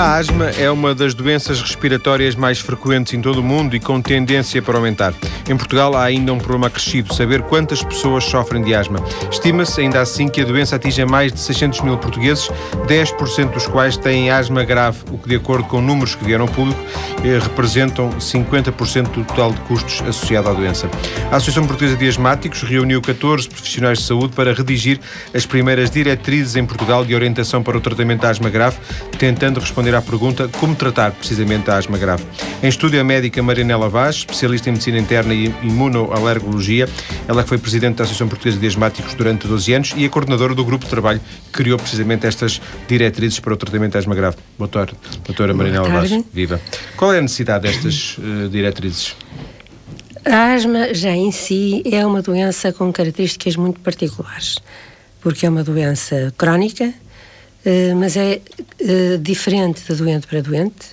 [0.00, 4.00] A asma é uma das doenças respiratórias mais frequentes em todo o mundo e com
[4.00, 5.12] tendência para aumentar.
[5.46, 8.98] Em Portugal há ainda um problema acrescido, saber quantas pessoas sofrem de asma.
[9.30, 12.48] Estima-se ainda assim que a doença atinge mais de 600 mil portugueses,
[12.86, 16.50] 10% dos quais têm asma grave, o que de acordo com números que vieram ao
[16.50, 16.80] público,
[17.22, 20.88] eh, representam 50% do total de custos associado à doença.
[21.30, 24.98] A Associação Portuguesa de Asmáticos reuniu 14 profissionais de saúde para redigir
[25.34, 28.78] as primeiras diretrizes em Portugal de orientação para o tratamento da asma grave,
[29.18, 32.24] tentando responder responder à pergunta como tratar precisamente a asma grave.
[32.62, 36.88] Em estúdio, a médica Marianela Vaz, especialista em medicina interna e imunoalergologia,
[37.26, 40.54] ela que foi presidente da Associação Portuguesa de Asmáticos durante 12 anos e a coordenadora
[40.54, 44.36] do grupo de trabalho que criou precisamente estas diretrizes para o tratamento da asma grave.
[44.58, 44.94] Boa tarde,
[45.24, 46.24] doutora Marianela Vaz.
[46.32, 46.60] Viva.
[46.96, 49.16] Qual é a necessidade destas uh, diretrizes?
[50.24, 54.58] A asma já em si é uma doença com características muito particulares,
[55.20, 56.92] porque é uma doença crónica,
[57.96, 58.40] mas é
[58.80, 60.86] uh, diferente de doente para doente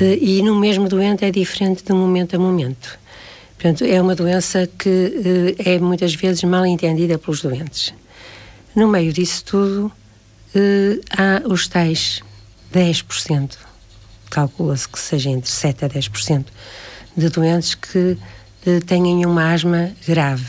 [0.00, 2.98] uh, e no mesmo doente é diferente de momento a momento.
[3.54, 7.94] Portanto, é uma doença que é muitas vezes mal entendida pelos doentes.
[8.74, 9.90] No meio disso tudo,
[11.16, 12.20] há os tais
[12.70, 13.56] 10%,
[14.28, 16.44] calcula-se que seja entre 7% a 10%
[17.16, 18.18] de doentes que
[18.86, 20.44] têm uma asma grave.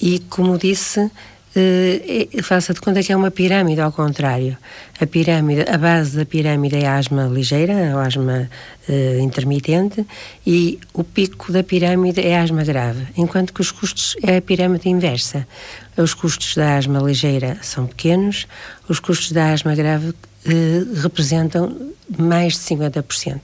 [0.00, 1.10] e, como disse,
[1.50, 4.56] Uh, faça de conta que é uma pirâmide ao contrário.
[5.00, 8.48] A pirâmide, a base da pirâmide é a asma ligeira, a asma
[8.88, 10.06] uh, intermitente,
[10.46, 14.42] e o pico da pirâmide é a asma grave, enquanto que os custos é a
[14.42, 15.44] pirâmide inversa.
[15.96, 18.46] Os custos da asma ligeira são pequenos,
[18.88, 20.14] os custos da asma grave
[21.02, 23.40] representam mais de 50%.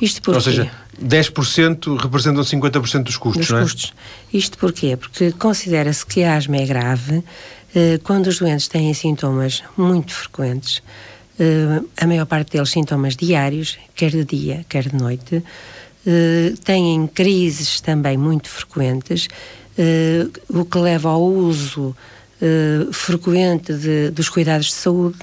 [0.00, 0.36] Isto porque...
[0.36, 3.62] Ou seja, 10% representam 50% dos custos, dos não é?
[3.62, 3.92] custos.
[4.32, 4.96] Isto porquê?
[4.96, 7.22] Porque considera-se que a asma é grave
[7.74, 10.82] eh, quando os doentes têm sintomas muito frequentes,
[11.38, 15.42] eh, a maior parte deles sintomas diários, quer de dia, quer de noite,
[16.06, 19.28] eh, têm crises também muito frequentes,
[19.78, 21.96] eh, o que leva ao uso
[22.40, 25.18] eh, frequente de, dos cuidados de saúde,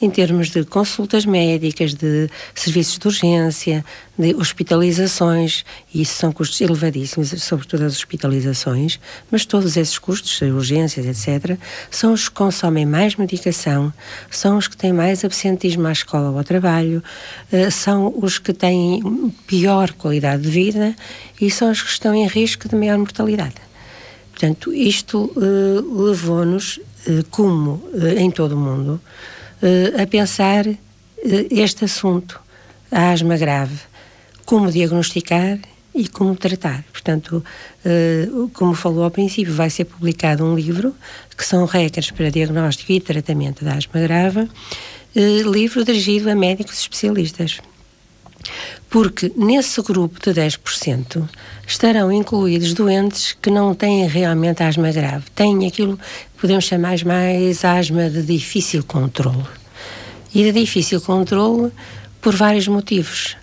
[0.00, 3.84] em termos de consultas médicas, de serviços de urgência,
[4.18, 8.98] de hospitalizações, e isso são custos elevadíssimos, sobretudo as hospitalizações,
[9.30, 11.58] mas todos esses custos, urgências, etc.,
[11.90, 13.92] são os que consomem mais medicação,
[14.30, 17.02] são os que têm mais absentismo à escola ou ao trabalho,
[17.50, 19.02] eh, são os que têm
[19.46, 20.94] pior qualidade de vida
[21.40, 23.66] e são os que estão em risco de maior mortalidade.
[24.30, 27.82] Portanto, isto uh, levou-nos, uh, como
[28.18, 29.00] em todo o mundo,
[29.62, 30.76] uh, a pensar uh,
[31.50, 32.40] este assunto,
[32.90, 33.78] a asma grave,
[34.44, 35.58] como diagnosticar
[35.94, 36.84] e como tratar.
[36.92, 37.44] Portanto,
[37.84, 40.94] uh, como falou ao princípio, vai ser publicado um livro
[41.36, 44.48] que são regras para diagnóstico e tratamento da asma grave,
[45.14, 47.60] livro dirigido a médicos especialistas.
[48.96, 51.28] Porque nesse grupo de 10%
[51.66, 57.62] estarão incluídos doentes que não têm realmente asma grave, têm aquilo que podemos chamar mais
[57.62, 59.44] asma de difícil controle.
[60.34, 61.70] E de difícil controle
[62.22, 63.36] por vários motivos.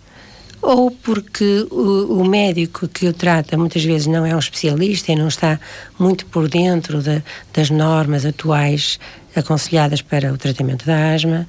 [0.59, 5.15] Ou porque o, o, médico que o trata muitas vezes não é um especialista e
[5.15, 5.59] não está
[5.99, 7.21] muito por dentro de,
[7.53, 8.99] das normas atuais
[9.35, 11.47] aconselhadas para o tratamento da asma,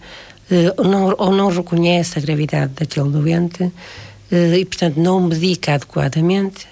[0.77, 3.72] não, ou não reconhece a gravidade daquele doente
[4.31, 6.66] eh, e, portanto, não medica adequadamente,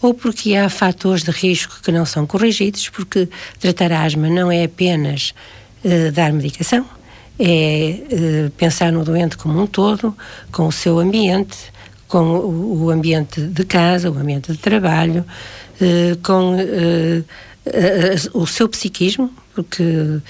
[0.00, 4.64] ou porque há fatores de risco que não são corrigidos, porque tratar asma não é
[4.64, 5.34] apenas
[5.84, 6.86] uh, dar medicação,
[7.38, 7.98] é
[8.46, 10.14] uh, pensar no doente como um todo,
[10.52, 11.56] com o seu ambiente,
[12.06, 15.24] com o, ambiente de casa, o ambiente de trabalho,
[15.80, 16.56] uh, com
[18.34, 20.20] o seu psiquismo, porque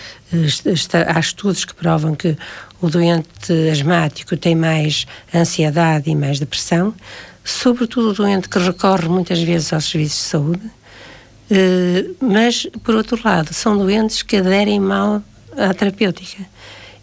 [0.67, 2.37] está, há estudos que provam que
[2.81, 6.95] o doente asmático tem mais ansiedade e mais depressão,
[7.43, 10.71] sobretudo o doente que recorre muitas vezes aos serviços de saúde,
[11.51, 15.23] eh, mas, por outro lado, são doentes que aderem mal
[15.57, 16.45] à terapêutica.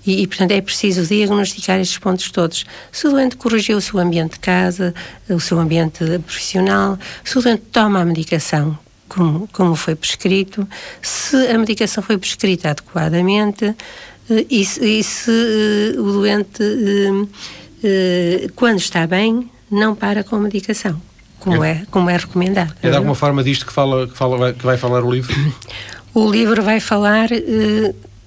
[0.05, 2.65] E, e, portanto, é preciso diagnosticar estes pontos todos.
[2.91, 4.95] Se o doente corrigiu o seu ambiente de casa,
[5.29, 8.77] o seu ambiente profissional, se o doente toma a medicação
[9.11, 10.65] como, como foi prescrito,
[11.01, 13.75] se a medicação foi prescrita adequadamente,
[14.49, 17.27] e se, e se uh, o doente, uh,
[18.55, 21.01] quando está bem, não para com a medicação,
[21.39, 22.73] como é, é como é recomendado.
[22.81, 25.35] É de alguma forma disto que, fala, que, fala, que vai falar o livro?
[26.13, 27.29] O livro vai falar,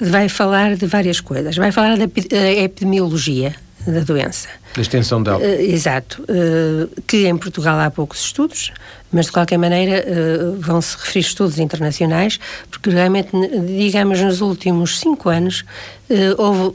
[0.01, 1.55] vai falar de várias coisas.
[1.55, 3.55] Vai falar da epidemiologia
[3.87, 4.49] da doença.
[4.75, 5.39] Da extensão dela.
[5.39, 6.23] Uh, exato.
[6.23, 8.73] Uh, que em Portugal há poucos estudos,
[9.13, 13.31] mas de qualquer maneira uh, vão-se referir estudos internacionais, porque realmente,
[13.67, 15.65] digamos, nos últimos cinco anos,
[16.37, 16.75] houve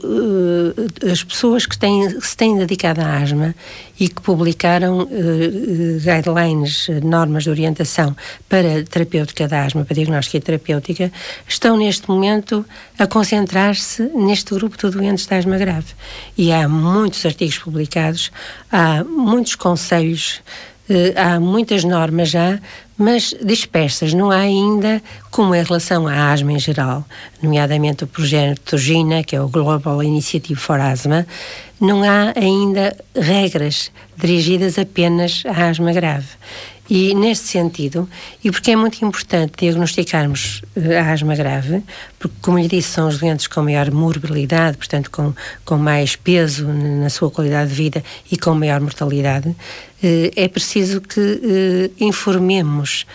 [1.10, 3.54] as pessoas que, têm, que se têm dedicado à asma
[3.98, 5.08] e que publicaram
[6.04, 8.16] guidelines, normas de orientação
[8.48, 11.12] para terapêutica da asma, para diagnóstica e terapêutica,
[11.46, 12.66] estão neste momento
[12.98, 15.94] a concentrar-se neste grupo de doentes de asma grave.
[16.36, 17.89] E há muitos artigos publicados,
[18.70, 20.40] há muitos conselhos,
[20.88, 22.58] eh, há muitas normas já,
[22.96, 24.12] mas dispersas.
[24.12, 27.04] Não há ainda, como em relação à asma em geral,
[27.42, 31.26] nomeadamente o projeto GINA, que é o Global Initiative for Asthma,
[31.80, 36.28] não há ainda regras dirigidas apenas à asma grave.
[36.90, 38.08] E neste sentido,
[38.42, 41.84] e porque é muito importante diagnosticarmos eh, a asma grave,
[42.18, 45.32] porque, como lhe disse, são os doentes com maior morbilidade, portanto, com,
[45.64, 48.02] com mais peso na sua qualidade de vida
[48.32, 49.54] e com maior mortalidade,
[50.02, 53.06] eh, é preciso que eh, informemos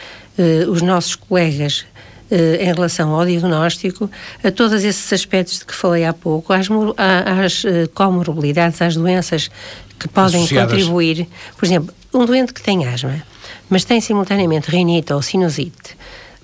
[0.68, 1.86] os nossos colegas
[2.30, 4.12] em relação ao diagnóstico,
[4.44, 7.64] a todos esses aspectos de que falei há pouco, às, às
[7.94, 9.50] comorbilidades, às doenças
[9.98, 10.74] que podem Associadas.
[10.74, 11.26] contribuir.
[11.56, 13.24] Por exemplo, um doente que tem asma
[13.70, 15.98] mas tem simultaneamente rinite ou sinusite,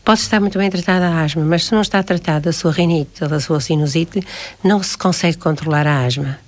[0.03, 3.24] pode estar muito bem tratada a asma, mas se não está tratada a sua rinite
[3.24, 4.21] ou a sua sinusite,
[4.63, 6.39] não se consegue controlar a asma.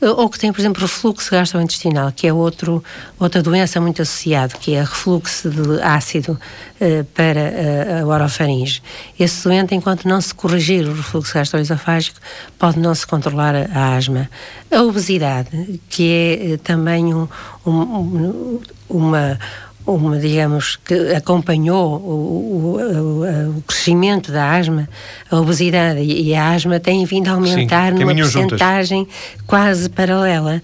[0.00, 2.84] Ou que tem, por exemplo, refluxo gastrointestinal, que é outro,
[3.18, 8.82] outra doença muito associada, que é refluxo de ácido uh, para uh, a orofaringe.
[9.18, 12.18] Esse doente, enquanto não se corrigir o refluxo gastroesofágico,
[12.58, 14.28] pode não se controlar a, a asma.
[14.70, 17.26] A obesidade, que é uh, também um,
[17.64, 18.60] um,
[18.90, 19.38] uma
[19.86, 24.88] uma, digamos, que acompanhou o, o, o, crescimento da asma,
[25.30, 29.06] a obesidade e a asma têm vindo a aumentar Sim, numa porcentagem
[29.46, 30.62] quase paralela.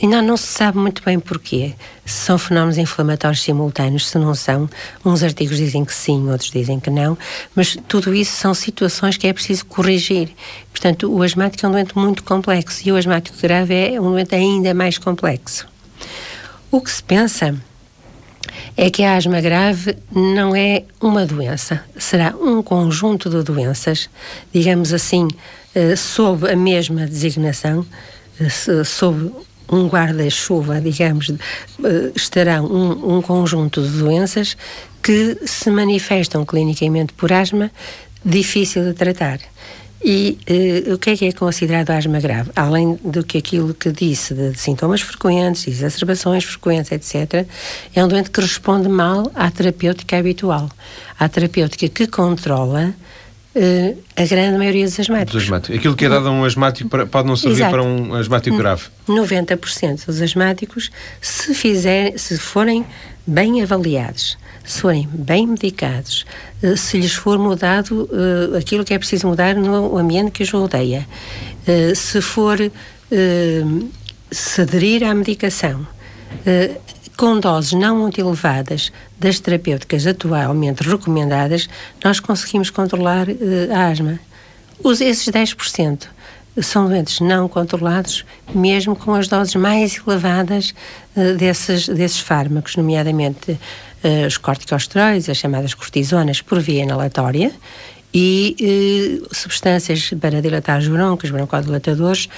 [0.00, 1.74] E não, não se sabe muito bem porquê.
[2.06, 4.70] Se são fenómenos inflamatórios simultâneos, se não são.
[5.04, 7.18] Uns artigos dizem que sim, outros dizem que não.
[7.54, 10.30] Mas tudo isso são situações que é preciso corrigir.
[10.70, 14.34] Portanto, o asmático é um doente muito complexo e o asmático grave é um doente
[14.34, 15.68] ainda mais complexo.
[16.70, 17.54] O que se pensa
[18.76, 24.08] é que a asma grave não é uma doença, será um conjunto de doenças,
[24.52, 25.28] digamos assim,
[25.74, 27.84] eh, sob a mesma designação,
[28.40, 29.30] eh, sob
[29.68, 34.56] um guarda-chuva, digamos, eh, estarão um, um conjunto de doenças
[35.02, 37.70] que se manifestam clinicamente por asma
[38.24, 39.38] difícil de tratar.
[40.02, 40.38] E
[40.88, 42.50] uh, o que é que é considerado asma grave?
[42.56, 47.46] Além do que aquilo que disse de, de sintomas frequentes, exacerbações frequentes, etc.,
[47.94, 50.70] é um doente que responde mal à terapêutica habitual,
[51.18, 52.94] à terapêutica que controla
[53.54, 55.34] uh, a grande maioria dos asmáticos.
[55.34, 55.78] Dos asmáticos.
[55.78, 57.72] Aquilo que é dado a um asmático pode não servir Exato.
[57.72, 58.84] para um asmático grave.
[59.06, 62.86] 90% dos asmáticos, se, fizer, se forem
[63.26, 64.38] bem avaliados,
[64.78, 66.24] forem bem medicados,
[66.62, 70.50] eh, se lhes for mudado uh, aquilo que é preciso mudar no ambiente que os
[70.50, 71.06] rodeia,
[71.66, 73.88] uh, se for uh,
[74.30, 75.86] se aderir à medicação
[77.16, 81.68] com doses não muito elevadas das terapêuticas atualmente recomendadas,
[82.02, 83.26] nós conseguimos controlar
[83.74, 84.20] a asma.
[84.82, 86.06] Os, esses 10%
[86.60, 88.24] são doentes não controlados,
[88.54, 90.74] mesmo com as doses mais elevadas
[91.38, 97.52] desses, desses fármacos, nomeadamente uh, os corticosteroides, as chamadas cortisonas, por via inalatória,
[98.12, 102.28] e uh, substâncias para dilatar os broncos, broncodilatadores,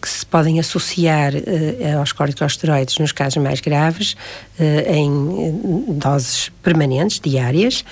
[0.00, 1.32] que se podem associar
[1.96, 4.16] aos corticosteroides nos casos mais graves,
[4.58, 7.84] em doses permanentes, diárias,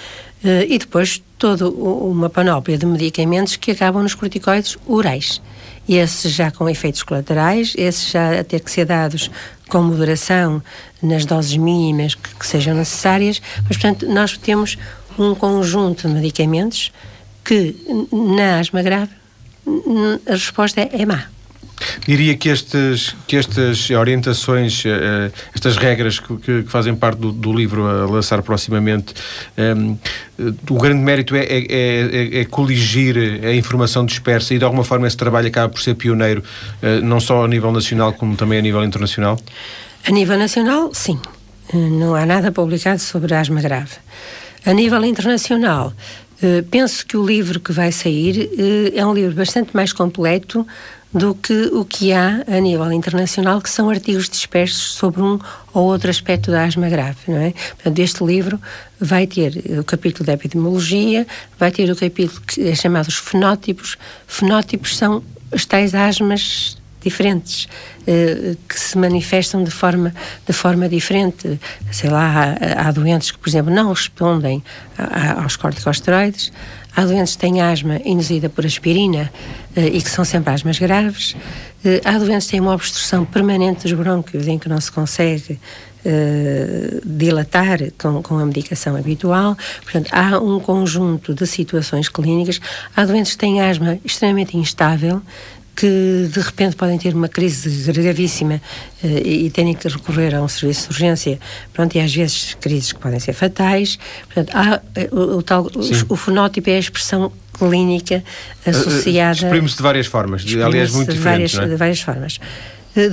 [0.42, 5.40] e depois toda uma panóplia de medicamentos que acabam nos corticoides orais
[5.88, 9.30] esses já com efeitos colaterais, esses já a ter que ser dados
[9.68, 10.62] com moderação
[11.02, 14.76] nas doses mínimas que, que sejam necessárias, mas portanto nós temos
[15.18, 16.92] um conjunto de medicamentos
[17.44, 17.74] que
[18.12, 19.10] na asma grave
[20.26, 21.24] a resposta é má.
[22.06, 27.52] Diria que, estes, que estas orientações, uh, estas regras que, que, fazem parte do, do,
[27.52, 29.14] livro a lançar proximamente,
[29.56, 29.96] um,
[30.38, 34.84] ehm, o grande mérito é, é, é, é, coligir a informação dispersa e de alguma
[34.84, 36.42] forma esse trabalho acaba por ser pioneiro,
[36.82, 39.38] uh, não só a nível nacional como também a nível internacional?
[40.06, 41.18] A nível nacional, sim.
[41.72, 43.92] Não há nada publicado sobre asma grave.
[44.66, 45.92] A nível internacional,
[46.68, 48.50] penso que o livro que vai sair
[48.94, 50.66] é um livro bastante mais completo
[51.12, 55.38] do que o que há a nível internacional, que são artigos dispersos sobre um
[55.72, 57.52] ou outro aspecto da asma grave, não é?
[57.74, 58.60] Portanto, este livro
[59.00, 61.26] vai ter o capítulo da epidemiologia,
[61.58, 63.98] vai ter o capítulo que é chamado os fenótipos.
[64.26, 67.64] Fenótipos são as tais asmas diferentes,
[68.02, 70.14] uh, que se manifestam de forma,
[70.46, 71.58] de forma diferente.
[71.90, 74.62] Sei lá, há, há doentes que, por exemplo, não respondem
[75.42, 76.52] aos corticosteroides,
[76.94, 79.30] há doentes que têm asma induzida por aspirina
[79.76, 81.32] uh, e que são sempre asmas graves,
[81.84, 85.58] uh, há doentes que têm uma obstrução permanente dos brônquios em que não se consegue
[86.02, 89.54] Uh, dilatar com, com a medicação habitual.
[89.82, 92.58] Portanto, há um conjunto de situações clínicas.
[92.96, 95.20] Há doentes que têm asma extremamente instável,
[95.74, 98.60] que de repente podem ter uma crise gravíssima
[99.02, 101.40] e, e terem que recorrer a um serviço de urgência,
[101.72, 103.98] pronto, e às vezes crises que podem ser fatais.
[104.26, 104.80] Portanto, há,
[105.12, 108.22] uh, o, o, tal, o, o fenótipo é a expressão clínica
[108.66, 109.42] associada.
[109.42, 111.58] Uh, Exprime-se de várias formas, aliás, muito de diferentes.
[111.58, 111.66] É?
[111.66, 112.38] De várias formas.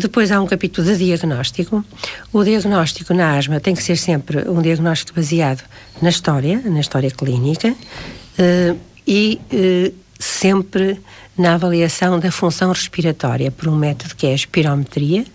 [0.01, 1.85] Depois há um capítulo de diagnóstico.
[2.33, 5.63] O diagnóstico na asma tem que ser sempre um diagnóstico baseado
[6.01, 7.75] na história, na história clínica,
[9.05, 9.39] e
[10.19, 10.99] sempre
[11.37, 15.25] na avaliação da função respiratória por um método que é a espirometria,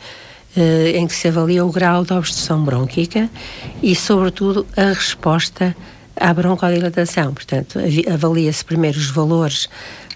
[0.57, 3.31] eh, em que se avalia o grau de obstrução brônquica
[3.83, 5.75] e, sobretudo, a resposta
[6.17, 7.33] à broncodilatação.
[7.33, 7.79] Portanto,
[8.13, 9.69] avalia-se primeiro os valores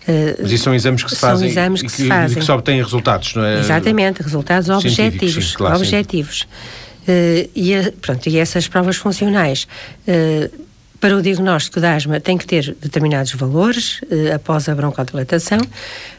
[0.08, 2.38] Uh, Mas isso são exames que se fazem exames que que, se fazem.
[2.38, 3.58] que só obtêm resultados, não é?
[3.58, 5.50] Exatamente, resultados objetivos.
[5.50, 6.42] Sim, claro, objetivos.
[6.42, 9.66] Uh, e, a, pronto, e essas provas funcionais
[10.06, 10.65] uh,
[11.00, 15.58] para o diagnóstico da asma tem que ter determinados valores eh, após a broncodilatação.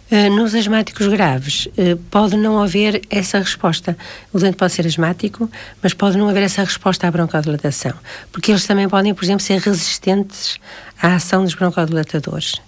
[0.09, 3.97] Eh, nos asmáticos graves eh, pode não haver essa resposta.
[4.31, 5.49] O doente pode ser asmático,
[5.81, 7.93] mas pode não haver essa resposta à broncodilatação,
[8.31, 10.59] porque eles também podem, por exemplo, ser resistentes
[11.01, 12.61] à ação dos broncodilatadores.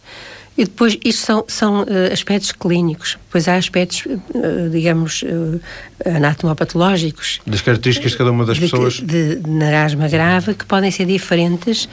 [0.60, 3.18] E depois, isto são, são uh, aspectos clínicos.
[3.28, 5.62] Depois há aspectos, uh, digamos, uh,
[6.06, 7.40] anatomopatológicos.
[7.48, 8.96] Das características de cada uma das de, pessoas.
[8.96, 11.88] De, de, na asma grave, que podem ser diferentes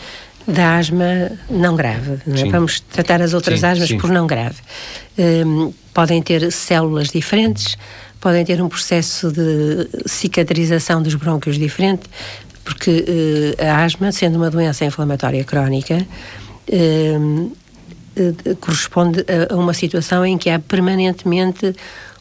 [0.49, 2.19] da asma não grave.
[2.27, 2.51] Não é?
[2.51, 3.99] Vamos tratar as outras sim, asmas sim.
[3.99, 4.57] por não grave.
[5.17, 7.79] Um, podem ter células diferentes,
[8.21, 12.03] podem ter um processo de cicatrização dos brônquios diferente,
[12.65, 16.05] porque a asma, sendo uma doença inflamatória crónica,
[16.73, 17.53] um,
[18.61, 21.75] corresponde a, uma situação em que há permanentemente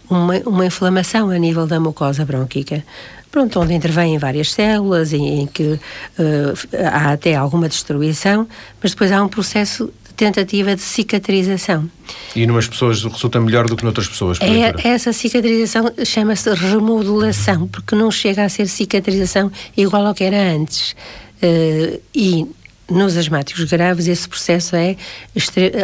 [0.09, 2.83] uma, uma inflamação a nível da mucosa brônquica.
[3.31, 5.79] Pronto, onde intervêm várias células, em, em que uh,
[6.89, 8.47] há até alguma destruição,
[8.81, 11.89] mas depois há um processo de tentativa de cicatrização.
[12.33, 14.39] E numas pessoas resulta melhor do que noutras pessoas?
[14.39, 20.53] É, essa cicatrização chama-se remodulação, porque não chega a ser cicatrização igual ao que era
[20.53, 20.95] antes.
[21.43, 22.47] Uh, e
[22.89, 24.95] nos asmáticos graves esse processo é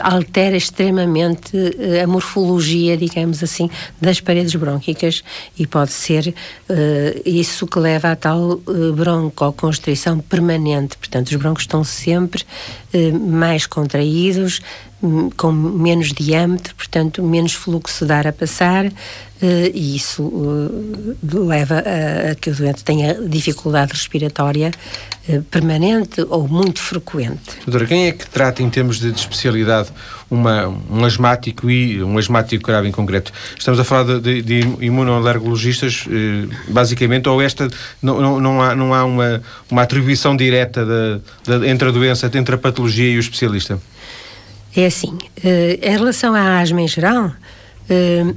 [0.03, 5.23] altera extremamente eh, a morfologia, digamos assim, das paredes brônquicas
[5.57, 6.27] e pode ser
[6.69, 10.95] uh, isso que leva a tal uh, broncoconstrição permanente.
[10.97, 12.43] Portanto, os broncos estão sempre
[12.93, 14.61] uh, mais contraídos,
[15.01, 18.91] um, com menos diâmetro, portanto, menos fluxo de ar a passar,
[19.73, 24.71] e isso uh, leva a, que o doente tenha dificuldade respiratória
[25.27, 27.57] uh, permanente ou muito frequente.
[27.65, 29.89] Doutora, quem é que trata em termos de, de, especialidade
[30.29, 33.31] uma, um asmático e um asmático grave em concreto?
[33.57, 36.05] Estamos a falar de, de, de imunoalergologistas,
[36.67, 37.67] basicamente, ou esta
[38.01, 42.29] não, não, não há, não há uma, uma atribuição direta de, de, entre a doença,
[42.33, 43.79] entre a patologia e o especialista?
[44.75, 47.33] É assim, em relação à asma em geral,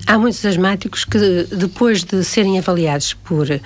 [0.06, 3.60] há muitos asmáticos que, depois de serem avaliados por uh,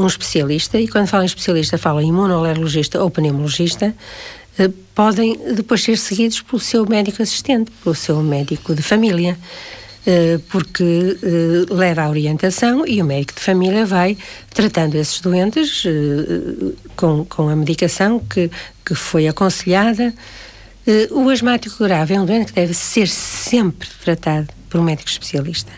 [0.00, 3.94] um especialista, e quando falam especialista, falam imunoalergologista ou pneumologista,
[4.58, 9.38] uh, podem depois ser seguidos pelo seu médico assistente, pelo seu médico de família,
[10.48, 11.16] porque
[11.70, 14.18] leva a orientação e o médico de família vai
[14.52, 15.84] tratando esses doentes
[16.96, 18.50] com, com a medicação que,
[18.84, 20.12] que foi aconselhada.
[21.08, 25.70] o asmático grave é um doente que deve ser sempre tratado por um médico especialista.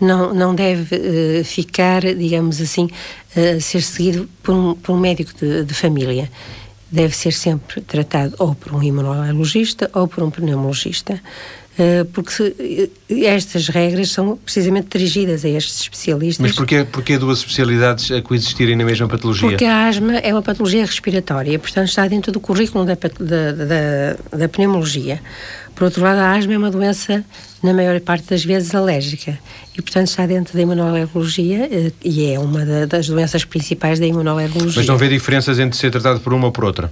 [0.00, 2.88] Não, não deve uh, ficar, digamos assim,
[3.36, 6.30] uh, ser seguido por um, por um médico de, de, família.
[6.90, 11.22] Deve ser sempre tratado ou por um imunologista ou por um pneumologista.
[11.78, 16.44] Uh, porque se, estas regras são precisamente dirigidas a estes especialistas.
[16.44, 19.48] Mas porquê, porquê duas especialidades a coexistirem na mesma patologia?
[19.48, 24.38] Porque a asma é uma patologia respiratória, portanto está dentro do currículo da, da, da,
[24.38, 25.20] da pneumologia.
[25.78, 27.24] Por outro lado, a asma é uma doença,
[27.62, 29.38] na maior parte das vezes, alérgica
[29.76, 34.80] e, portanto, está dentro da imunoalergologia eh, e é uma das doenças principais da imunoalergologia.
[34.80, 36.90] Mas não vê diferenças entre ser tratado por uma ou por outra?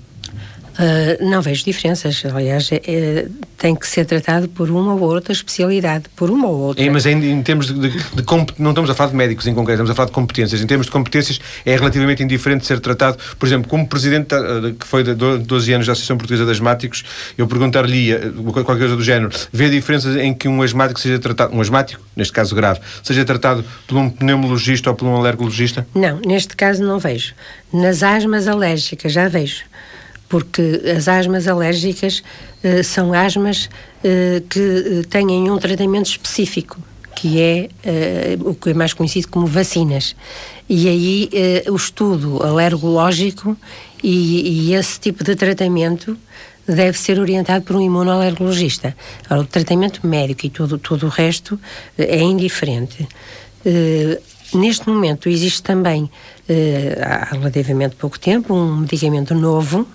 [0.79, 2.23] Uh, não vejo diferenças.
[2.25, 6.59] Aliás, é, é, tem que ser tratado por uma ou outra especialidade, por uma ou
[6.59, 6.85] outra.
[6.85, 8.25] É, mas em, em termos de, de, de,
[8.59, 10.61] não estamos a falar de médicos em concreto, estamos a falar de competências.
[10.61, 14.35] Em termos de competências, é relativamente indiferente ser tratado, por exemplo, como presidente
[14.79, 17.05] que foi de 12 anos da Associação Portuguesa de Asmáticos,
[17.39, 18.15] eu perguntar-lhe
[18.53, 22.33] qualquer coisa do género, vê diferenças em que um asmático seja tratado, um asmático, neste
[22.33, 25.87] caso grave, seja tratado por um pneumologista ou por um alergologista?
[25.95, 27.35] Não, neste caso não vejo.
[27.73, 29.65] Nas asmas alérgicas já vejo
[30.29, 32.23] porque as asmas alérgicas
[32.65, 33.69] uh, são asmas
[34.05, 36.79] uh, que uh, têm um tratamento específico,
[37.15, 37.69] que é
[38.45, 40.15] o que é mais conhecido como vacinas.
[40.69, 41.31] E aí
[41.71, 43.57] o estudo alergológico
[44.03, 46.15] e, e, esse tipo de tratamento
[46.69, 48.95] deve ser orientado por um imunoalergologista.
[49.31, 51.59] o tratamento médico e todo, todo o resto
[51.97, 53.09] é indiferente.
[54.53, 56.11] Neste momento existe também,
[57.03, 59.87] há relativamente pouco tempo, um medicamento novo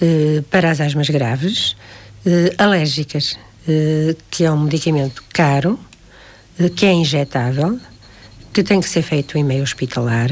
[0.00, 1.76] eh, para as asmas graves,
[2.24, 3.36] eh, alérgicas,
[3.66, 5.78] eh, que é um medicamento caro,
[6.76, 7.78] que é injetável,
[8.52, 10.28] que tem que ser feito em meio hospitalar,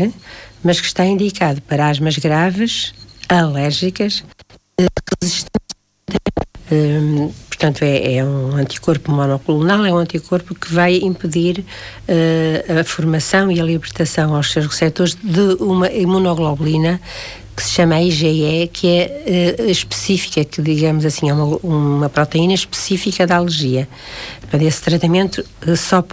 [0.62, 2.92] mas que está indicado para asmas graves,
[3.28, 4.24] alérgicas,
[5.22, 5.56] resistentes.
[7.56, 13.50] Portanto, é, é, um anticorpo monoclonal, é um anticorpo que vai impedir uh, a formação
[13.50, 17.00] e a libertação aos seus receptores de uma imunoglobulina
[17.56, 22.52] que se chama IgE, que é uh, específica, que digamos assim, é uma, uma, proteína
[22.52, 23.88] específica da alergia.
[24.50, 26.04] Para esse tratamento uh, só,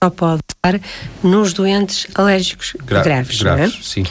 [0.00, 0.80] só pode estar
[1.24, 3.40] nos doentes alérgicos Gra graves.
[3.40, 3.42] É?
[3.42, 3.82] Graves, é?
[3.82, 4.04] sim.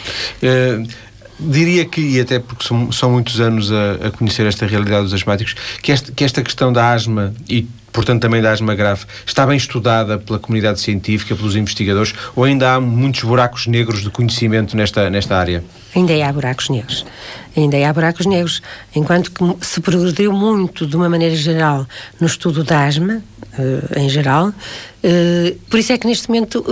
[1.41, 5.13] Diria que, e até porque são, são muitos anos a, a, conhecer esta realidade dos
[5.13, 9.45] asmáticos, que, este, que esta questão da asma e portanto também da asma grave, está
[9.45, 14.75] bem estudada pela comunidade científica, pelos investigadores, ou ainda há muitos buracos negros de conhecimento
[14.75, 15.63] nesta, nesta área?
[15.95, 17.05] Ainda há buracos negros.
[17.55, 18.61] Ainda há buracos negros.
[18.95, 21.85] Enquanto que se progrediu muito, de uma maneira geral,
[22.19, 23.21] no estudo da asma,
[23.57, 26.63] uh, em geral, uh, por isso é que neste momento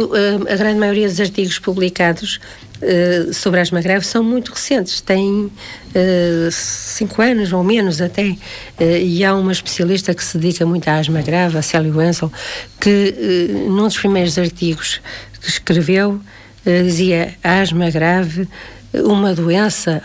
[0.49, 2.39] a grande maioria dos artigos publicados
[2.81, 8.83] uh, sobre asma grave são muito recentes, têm uh, cinco anos ou menos até, uh,
[9.01, 12.31] e há uma especialista que se dedica muito à asma grave, a Sally Wenzel,
[12.79, 15.01] que num dos primeiros artigos
[15.41, 16.19] que escreveu
[16.65, 18.47] dizia asma grave,
[18.93, 20.03] uma doença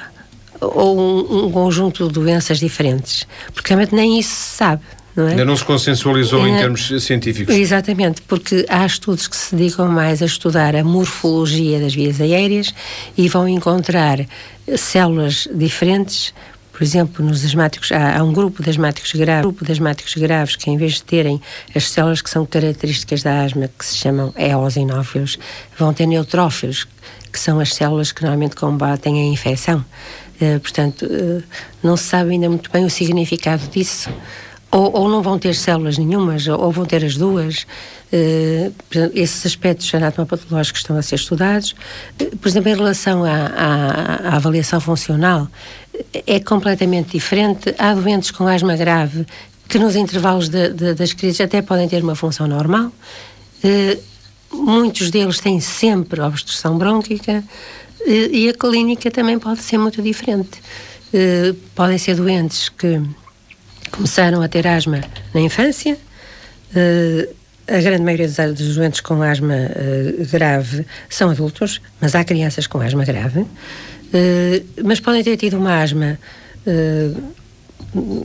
[0.61, 4.83] ou um, um, conjunto de doenças diferentes, porque realmente nem isso se sabe.
[5.15, 5.31] Não é?
[5.31, 7.55] Ainda não se consensualizou é, em termos científicos.
[7.55, 12.75] Exatamente, porque há estudos que se dedicam mais a estudar a morfologia das vias aéreas
[13.17, 14.27] e vão encontrar
[14.77, 16.35] células diferentes.
[16.73, 20.57] Por exemplo, nos asmáticos, há, há um grupo de asmáticos graves, grupo de asmáticos graves
[20.57, 21.41] que, em vez de terem
[21.73, 25.39] as células que são características da asma, que se chamam eosinófilos,
[25.79, 26.89] vão ter neutrófilos,
[27.33, 29.85] que são as células que normalmente combatem a infecção.
[30.41, 31.45] Uh, portanto, uh,
[31.81, 34.11] não se sabe ainda muito bem o significado disso
[34.75, 37.65] ou, ou, não vão ter células nenhumas, ou vão ter as duas.
[38.13, 38.75] Uh,
[39.15, 41.77] esses aspectos anatomopatológicos estão a ser estudados.
[42.21, 45.47] Uh, por exemplo, em relação à, à, à, avaliação funcional,
[46.27, 47.73] é completamente diferente.
[47.79, 49.25] Há doentes com asma grave
[49.69, 52.91] que nos intervalos de, de, das crises até podem ter uma função normal.
[53.63, 54.03] Uh,
[54.53, 57.45] muitos deles têm sempre obstrução brônquica
[58.07, 60.61] e a clínica também pode ser muito diferente.
[61.75, 63.01] podem ser doentes que
[63.91, 65.01] começaram a ter asma
[65.33, 65.97] na infância.
[66.75, 67.35] Uh,
[67.67, 72.81] a grande maioria dos doentes com asma uh, grave são adultos, mas há crianças com
[72.81, 73.41] asma grave.
[73.41, 73.49] Uh,
[74.85, 76.19] mas podem ter tido uma asma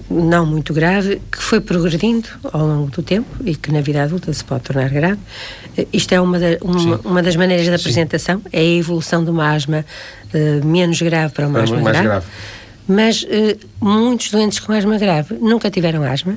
[0.09, 4.31] não muito grave, que foi progredindo ao longo do tempo e que na vida adulta
[4.31, 5.19] se pode tornar grave.
[5.91, 9.53] Isto é uma, da, uma, uma, das maneiras da apresentação, é a evolução de uma
[9.53, 9.85] asma
[10.63, 12.07] menos grave para uma asma grave.
[12.07, 12.25] grave
[12.89, 13.27] mas uh,
[13.79, 16.35] muitos doentes com asma grave nunca tiveram asma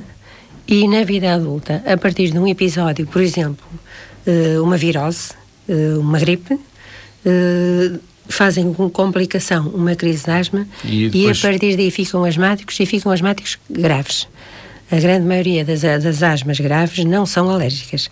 [0.67, 3.65] e na vida adulta, a partir de um episódio, por exemplo,
[4.27, 5.31] uh, uma virose,
[5.67, 6.59] uh, uma gripe,
[8.27, 11.37] fazem com complicação uma crise de asma e, depois...
[11.37, 14.27] e, a partir daí ficam asmáticos e ficam asmáticos graves.
[14.91, 18.09] A grande maioria das, das asmas graves não são alérgicas.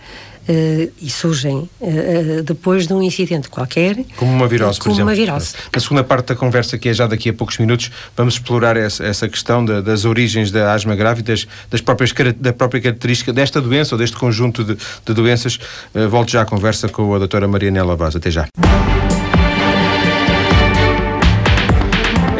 [0.49, 3.95] Uh, e surgem uh, depois de um incidente qualquer.
[4.17, 5.09] Como uma virose, como por exemplo.
[5.09, 5.53] Uma virose.
[5.71, 9.05] Na segunda parte da conversa, que é já daqui a poucos minutos, vamos explorar essa,
[9.05, 13.61] essa questão da, das origens da asma grave das, das, próprias, da própria característica desta
[13.61, 15.59] doença ou deste conjunto de, de doenças.
[15.93, 18.15] Uh, volto já à conversa com a doutora Marianela Vaz.
[18.15, 18.47] Até já.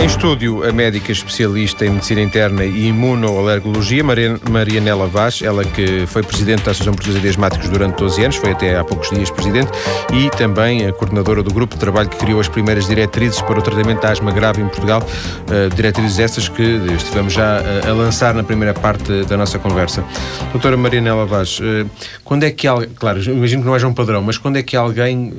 [0.02, 4.04] Em estúdio, a médica especialista em medicina interna e imunoalergologia,
[4.50, 8.52] Marianela Vaz, ela que foi presidente da Associação Portuguesa de Asmáticos durante 12 anos, foi
[8.52, 9.70] até há poucos dias presidente,
[10.12, 13.62] e também a coordenadora do grupo de trabalho que criou as primeiras diretrizes para o
[13.62, 16.64] tratamento da asma grave em Portugal, uh, diretrizes essas que
[16.96, 20.04] estivemos já a, a, lançar na primeira parte da nossa conversa.
[20.52, 21.88] Doutora Marianela Vaz, uh,
[22.26, 25.32] quando é que, claro, imagino que não haja um padrão, mas quando é que alguém...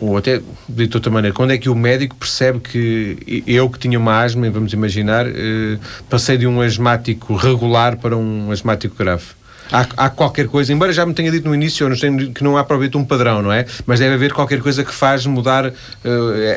[0.00, 3.98] ou até de outra maneira, quando é que o médico percebe que eu que tinha
[3.98, 9.24] uma asma, vamos imaginar, eh, passei de um asmático regular para um asmático grave?
[9.70, 12.56] Há, há, qualquer coisa, embora já me tenha dito no início não tenho, que não
[12.56, 13.66] há provavelmente um padrão, não é?
[13.86, 15.72] Mas deve haver qualquer coisa que faz mudar uh,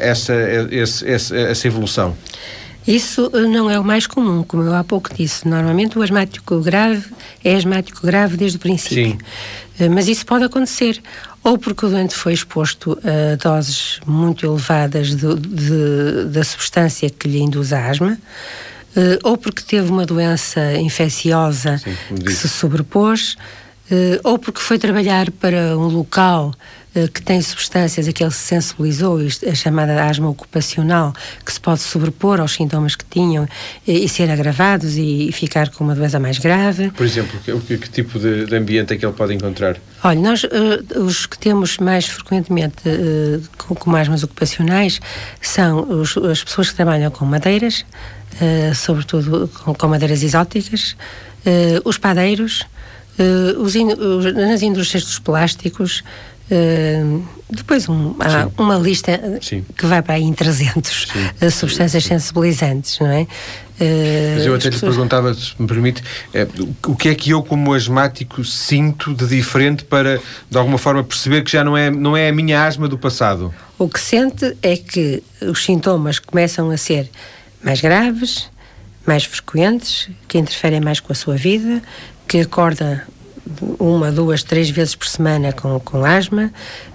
[0.02, 2.16] essa, essa, essa, essa evolução.
[2.88, 5.48] Isso eh, não é o mais comum, como eu há pouco disse.
[5.48, 7.06] Normalmente o asmático grave
[7.44, 9.18] é asmático grave desde o princípio.
[9.78, 9.90] Sim.
[9.90, 11.02] Mas isso pode acontecer
[11.44, 17.28] ou porque o doente foi exposto a doses muito elevadas de, de, da substância que
[17.28, 18.18] lhe induz a asma,
[18.96, 23.36] uh, ou porque teve uma doença infecciosa Sim, que se sobrepôs,
[23.92, 26.83] uh, ou porque foi trabalhar para um local eh,
[27.14, 29.18] que tem substâncias a que ele se sensibilizou,
[29.50, 33.48] a chamada asma ocupacional, que se pode sobrepor aos sintomas que tinham
[33.88, 36.92] e, ser agravados e, ficar com uma doença mais grave.
[36.92, 39.78] Por exemplo, que, que tipo de, de, ambiente é que ele pode encontrar?
[40.04, 45.00] Olha, nós, uh, os que temos mais frequentemente uh, com, com asmas ocupacionais
[45.42, 47.86] são os, as pessoas que trabalham com madeiras,
[48.76, 50.96] sobretudo com, com, madeiras exóticas,
[51.86, 52.66] os padeiros,
[53.60, 56.04] os in, os, nas indústrias dos plásticos,
[56.54, 59.66] Uh, depois um, há uma lista Sim.
[59.76, 61.30] que vai para aí em 300 Sim.
[61.42, 63.22] Eh, substâncias sensibilizantes, não é?
[63.22, 64.74] Uh, Mas eu até pessoas...
[64.74, 66.48] lhe perguntava, se me permite, é,
[66.86, 71.44] o que é que eu como asmático sinto de diferente para, de alguma forma, perceber
[71.44, 73.52] que já não é, não é a minha asma do passado?
[73.80, 77.10] O que sente é que os sintomas começam a ser
[77.64, 78.48] mais graves,
[79.08, 81.82] mais frequentes, que interferem mais com a sua vida,
[82.28, 83.08] que acorda
[83.80, 86.52] uma, duas, três vezes por semana com, com asma,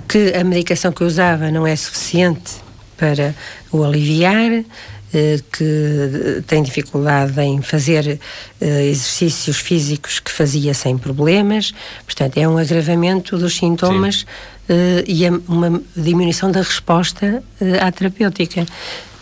[0.09, 2.57] que a medicação que eu usava não é suficiente
[2.97, 3.35] para
[3.71, 4.65] o aliviar,
[5.13, 8.21] eh, que tem dificuldade em fazer
[8.61, 11.73] eh, exercícios físicos que fazia sem problemas.
[12.05, 14.27] Portanto, é um agravamento dos sintomas
[14.69, 17.43] eh, e é uma diminuição da resposta
[17.81, 18.67] à terapêutica,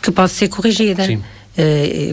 [0.02, 1.04] que pode ser corrigida.
[1.04, 1.22] Sim.
[1.56, 2.12] Eh,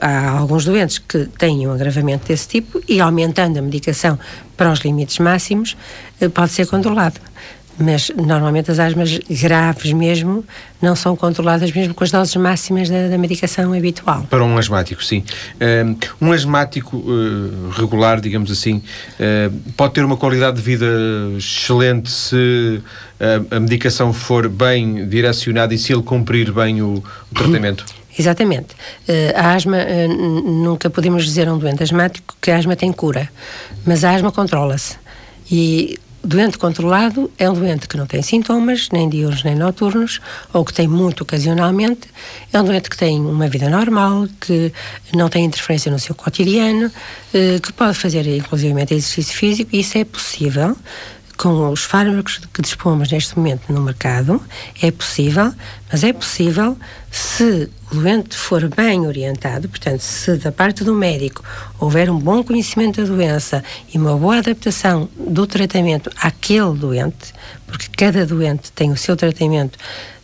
[0.00, 4.18] há alguns doentes que têm um agravamento desse tipo e aumentando a medicação
[4.56, 5.76] para os limites máximos
[6.20, 7.20] eh, pode ser controlado.
[7.78, 10.44] Mas normalmente as asmas graves mesmo
[10.82, 14.26] não são controladas mesmo com as doses máximas da, da medicação habitual.
[14.28, 15.24] Para um asmático, sim.
[16.20, 17.02] Um asmático
[17.70, 18.82] regular, digamos assim,
[19.78, 20.86] pode ter uma qualidade de vida
[21.38, 22.82] excelente se
[23.50, 27.86] a medicação for bem direcionada e se ele cumprir bem o, o tratamento?
[28.18, 28.74] Exatamente.
[29.08, 32.92] Uh, a asma, uh, nunca podemos dizer a um doente asmático que a asma tem
[32.92, 33.30] cura,
[33.84, 34.96] mas a asma controla-se.
[35.50, 40.20] E doente controlado é um doente que não tem sintomas, nem diurnos nem noturnos,
[40.52, 42.08] ou que tem muito ocasionalmente.
[42.52, 44.72] É um doente que tem uma vida normal, que
[45.14, 49.96] não tem interferência no seu cotidiano, uh, que pode fazer inclusive exercício físico, e isso
[49.96, 50.76] é possível
[51.40, 54.42] com os fármacos que dispomos neste momento no mercado,
[54.82, 55.54] é possível,
[55.90, 56.76] mas é possível
[57.10, 61.42] se o doente for bem orientado, portanto, se da parte do médico
[61.78, 67.34] houver um bom conhecimento da doença e uma boa adaptação do tratamento àquele doente,
[67.66, 69.78] porque cada doente tem o seu tratamento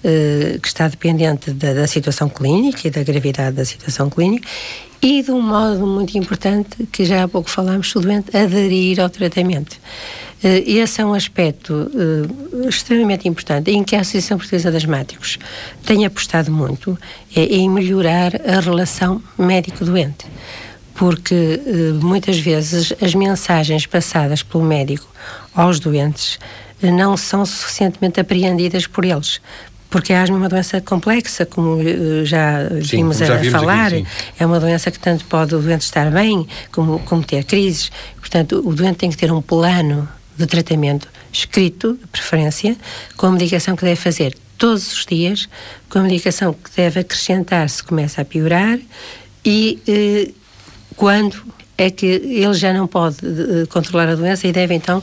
[0.05, 4.49] eh, que está dependente da, da situação clínica e da gravidade da situação clínica,
[5.03, 9.11] e de um modo muito importante, que já há pouco falámos, o doente aderir ao
[9.11, 9.77] tratamento.
[10.45, 15.39] Uh, esse é um aspecto uh, extremamente importante em que a Associação Portuguesa de Asmáticos
[15.85, 16.99] tem apostado muito
[17.35, 20.27] é, em melhorar a relação médico-doente.
[20.95, 25.09] Porque uh, muitas vezes as mensagens passadas pelo médico
[25.55, 26.39] aos doentes
[26.83, 29.41] não são suficientemente apreendidas por eles
[29.89, 31.79] porque a asma é uma doença complexa, como
[32.25, 33.87] já sim, vimos já a vimos falar.
[33.87, 34.07] Aqui,
[34.39, 37.91] é uma doença que tanto pode o doente estar bem, como, como ter crises.
[38.19, 42.77] Portanto, o doente tem que ter um plano de tratamento escrito, de preferência,
[43.17, 45.49] com a medicação que deve fazer todos os dias,
[45.91, 48.79] com a medicação que deve acrescentar se começa a piorar
[49.45, 50.31] e eh,
[50.97, 51.37] quando
[51.79, 55.03] é que ele já não pode eh, controlar a doença e deve então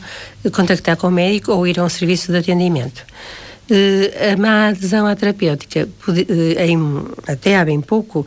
[0.52, 3.06] contactar com o médico ou ir a um serviço de atendimento.
[4.34, 5.88] a má adesão à terapêutica,
[7.28, 8.26] até há bem pouco,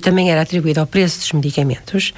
[0.00, 2.12] também era atribuída ao preço dos medicamentos,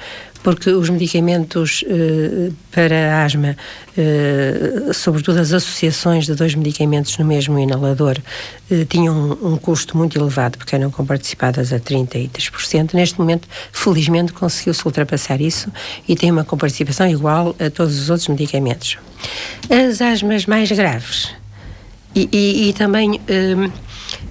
[0.45, 3.57] porque os medicamentos eh, para asma,
[3.97, 8.15] eh, sobretudo as associações de dois medicamentos no mesmo inalador,
[8.69, 12.93] eh, tinham um, um, custo muito elevado, porque eram comparticipadas a 33%.
[12.93, 15.71] Neste momento, felizmente, conseguiu-se ultrapassar isso
[16.07, 18.99] e tem uma comparticipação igual a todos os outros medicamentos.
[19.67, 21.33] As asmas mais graves
[22.13, 23.19] e, e, e também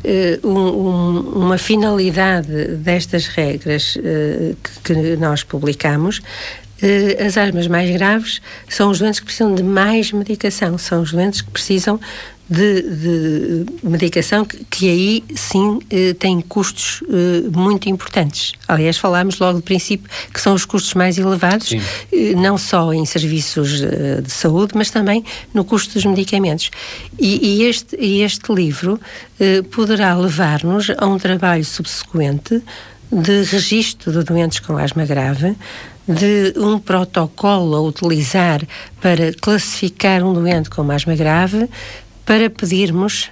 [0.05, 6.21] uh, um, uma finalidade destas regras uh, que, que, nós publicamos
[7.25, 11.41] as armas mais graves são os doentes que precisam de mais medicação, são os doentes
[11.41, 11.99] que precisam
[12.49, 18.53] de, de medicação que, que, aí sim eh, tem custos eh, muito importantes.
[18.69, 23.05] Aliás, falámos logo do princípio que são os custos mais elevados, eh, não só em
[23.07, 26.71] serviços eh, de saúde, mas também no custo dos medicamentos.
[27.19, 29.01] E, e este, este livro
[29.41, 32.63] eh, poderá levar-nos a um trabalho subsequente
[33.11, 35.57] de registro de doentes com asma grave,
[36.07, 38.63] de um protocolo a utilizar
[39.01, 41.69] para classificar um doente com asma grave,
[42.25, 43.31] para pedirmos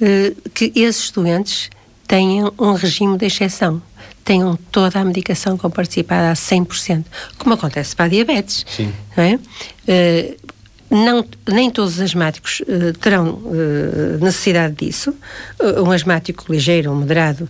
[0.00, 1.70] uh, que esses doentes
[2.06, 3.80] tenham um regime de exceção,
[4.24, 7.04] tenham toda a medicação comparticipada a 100%,
[7.38, 8.66] como acontece para a diabetes.
[8.68, 8.92] Sim.
[9.16, 9.34] Não é?
[9.36, 10.52] Uh,
[10.92, 15.16] não, nem todos os asmáticos uh, terão uh, necessidade disso.
[15.58, 17.48] Uh, um asmático ligeiro ou moderado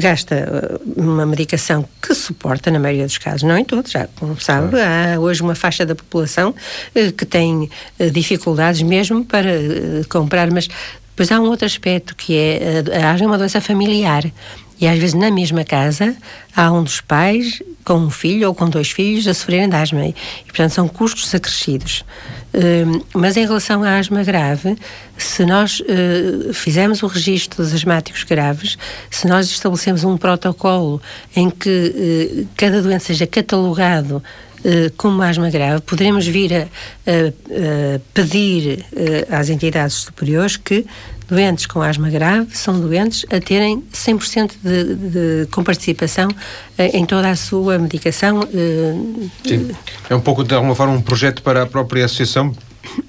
[0.00, 4.70] gasta uma medicação que suporta, na maioria dos casos, não em todos, já como sabe,
[4.70, 5.16] claro.
[5.16, 6.54] há hoje uma faixa da população
[7.16, 7.70] que tem
[8.12, 9.50] dificuldades mesmo para
[10.08, 10.68] comprar, mas
[11.10, 12.82] depois há um outro aspecto que é
[13.22, 14.24] é uma doença familiar.
[14.80, 16.16] E às vezes na mesma casa
[16.54, 20.06] há um dos pais com um filho ou com dois filhos a sofrerem de asma.
[20.06, 20.14] E,
[20.44, 22.04] portanto, são custos acrescidos.
[22.52, 24.76] Uh, mas em relação à asma grave,
[25.16, 28.76] se nós uh, fizermos o registro dos asmáticos graves,
[29.10, 31.00] se nós estabelecemos um protocolo
[31.34, 34.22] em que uh, cada doente seja catalogado
[34.58, 38.84] Uh, como asma grave, poderemos vir a, a, a pedir
[39.30, 40.84] às entidades superiores que
[41.28, 46.28] doentes com asma grave são doentes a terem 100% de, de comparticipação
[46.76, 48.40] eh, em toda a sua medicação.
[48.42, 49.70] Eh, sim.
[50.08, 52.54] É um pouco, de alguma forma, um projeto para a própria associação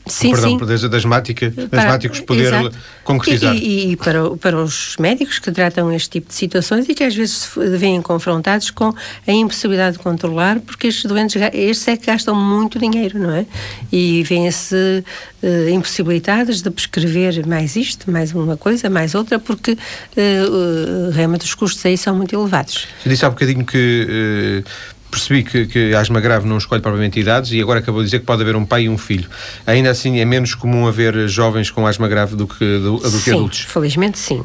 [0.08, 0.58] sim, perdão, sim.
[0.58, 2.78] para asmática, para, asmáticos poder exato.
[3.04, 3.56] concretizar.
[3.56, 7.04] E, e, e, para, para os médicos que tratam este tipo de situações e que
[7.04, 8.94] às vezes se veem confrontados com
[9.28, 13.46] a impossibilidade de controlar, porque estes doentes, estes é que gastam muito dinheiro, não é?
[13.92, 15.04] E vêm-se
[15.44, 21.46] uh, impossibilitados de prescrever mais isto, mais uma coisa, mais outra, porque uh, uh, realmente
[21.46, 22.88] os custos aí são muito elevados.
[23.02, 24.64] Você disse há bocadinho que
[25.10, 28.20] percebi que, que a asma grave não escolhe propriamente idades e agora acabou de dizer
[28.20, 29.30] que pode haver um pai e um filho.
[29.66, 33.32] Ainda assim, é menos comum haver jovens com asma grave do que, do, do que
[33.32, 33.62] adultos?
[33.62, 34.44] felizmente sim.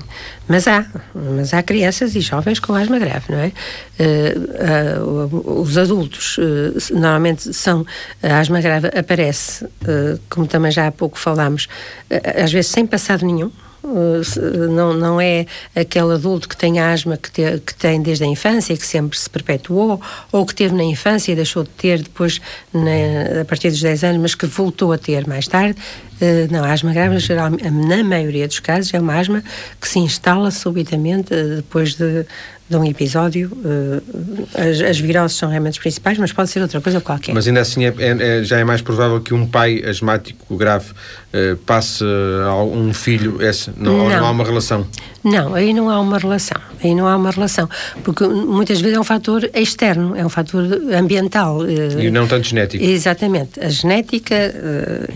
[0.49, 3.53] Mas há, mas há crianças e jovens com asma grave, não é?
[3.99, 7.87] Uh, uh, os adultos, uh, normalmente são,
[8.23, 9.67] a asma grave aparece,
[10.29, 11.69] como também já há pouco falámos,
[12.43, 13.51] às vezes sem passado nenhum,
[14.71, 18.77] não, não é aquele adulto que tem asma que, te, que tem desde a infância
[18.77, 20.01] que sempre se perpetuou,
[20.33, 22.41] ou que teve na infância e deixou de ter depois
[22.73, 25.79] na, a partir dos 10 anos, mas que voltou a ter mais tarde.
[26.25, 29.43] Uh, não, a asma grave, geral, na maioria dos casos, é uma asma
[29.81, 32.25] que se instala subitamente uh, depois de,
[32.69, 33.51] de um episódio.
[33.53, 37.35] Uh, as, as, viroses são realmente as principais, mas pode ser outra coisa qualquer.
[37.35, 40.91] Mas ainda assim é, é, é, já é mais provável que um pai asmático grave
[40.91, 42.03] uh, passe
[42.47, 44.09] a um filho esse, não, não.
[44.09, 44.87] não há uma relação?
[45.23, 46.61] Não, aí não há uma relação.
[46.83, 47.69] Aí não há uma relação.
[48.03, 51.59] Porque muitas vezes é um fator externo, é um fator ambiental.
[51.59, 52.83] Uh, e não tanto genético.
[52.83, 53.61] Exatamente.
[53.61, 54.35] A genética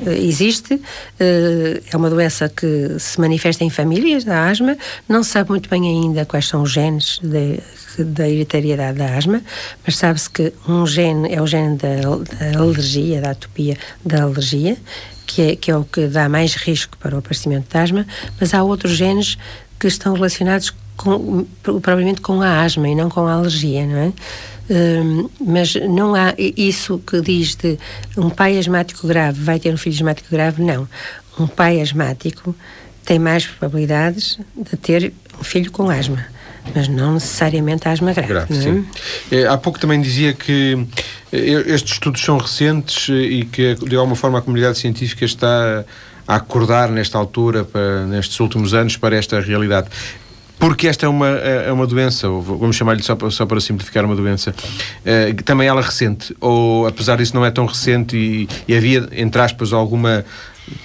[0.07, 0.81] existe,
[1.18, 4.76] é uma doença que se manifesta em famílias, da asma,
[5.08, 7.61] não se sabe muito bem ainda quais são os genes de
[8.04, 9.42] da hereditariedade da asma,
[9.84, 14.76] mas sabe-se que um gene é o gene da, da, alergia, da atopia da alergia,
[15.26, 18.06] que é, que é o que dá mais risco para o aparecimento da asma,
[18.40, 19.37] mas há outros genes
[19.78, 21.46] que estão relacionados com,
[22.22, 24.12] com a asma e não com a alergia, não é?
[24.70, 27.78] Um, mas não há isso que diz de
[28.16, 30.87] um pai asmático grave vai ter um filho asmático grave, não.
[31.38, 32.54] Um pai asmático
[33.04, 36.26] tem mais probabilidades de ter um filho com asma
[36.74, 38.28] mas não necessariamente asma grave.
[38.28, 38.61] grave é?
[38.61, 38.87] sim.
[39.31, 40.87] É, há pouco também dizia que
[41.33, 45.85] eh, estes estudos são recentes eh, e que, de alguma forma, a comunidade científica está
[46.26, 49.88] a acordar nesta altura, para, nestes últimos anos, para esta realidade.
[50.59, 54.16] Porque esta é uma, é, é uma doença, vamos chamar-lhe só, só para simplificar uma
[54.16, 54.55] doença,
[55.05, 59.40] é, também ela recente, ou apesar disso não é tão recente e, e havia, entre
[59.40, 60.25] aspas, alguma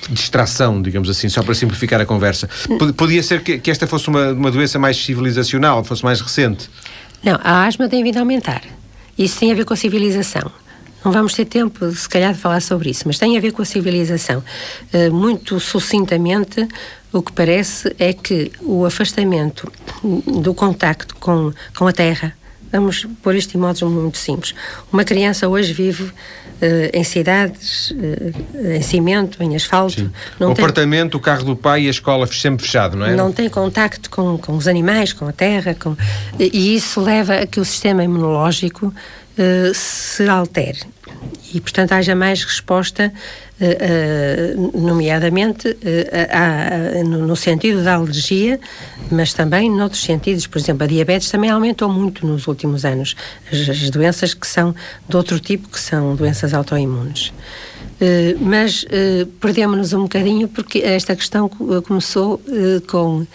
[0.10, 2.50] distração, digamos assim, só para simplificar a conversa.
[2.96, 6.70] Podia ser que, que esta fosse uma, uma doença mais civilizacional, fosse mais recente?
[7.24, 8.62] Não, a asma tem vindo a aumentar.
[9.18, 10.52] Isso tem a ver com a civilização.
[11.04, 13.62] Não vamos ter tempo, se calhar, de falar sobre isso, mas tem a ver com
[13.62, 14.44] a civilização.
[14.94, 16.68] Uh, muito sucintamente,
[17.12, 19.72] o que parece é que o afastamento
[20.42, 22.34] do contacto com, com a terra,
[22.72, 24.56] vamos pôr isto em modos muito simples.
[24.92, 26.13] Uma criança hoje vive uh,
[26.94, 30.10] em cidades, uh, em cimento, em asfalto.
[30.36, 33.13] o tem, apartamento, o carro do pai e a escola sempre fechado, não é?
[33.13, 35.98] Não tem contacto com, com os animais, com a terra, com,
[36.39, 38.94] e isso leva a que o sistema imunológico
[39.74, 40.92] se altere
[41.54, 43.13] e, portanto, haja mais resposta,
[43.62, 48.60] uh, uh, nomeadamente uh, no, sentido da alergia,
[49.12, 50.48] mas também noutros sentidos.
[50.48, 53.16] Por exemplo, a diabetes também aumentou muito nos últimos anos.
[53.52, 54.74] As, as doenças que são
[55.08, 57.32] de outro tipo, que são doenças autoimunes.
[58.42, 58.86] mas
[59.39, 62.42] perdemos-nos um bocadinho porque esta questão começou
[62.88, 63.26] com